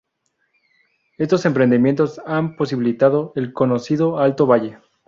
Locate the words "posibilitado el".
2.55-3.53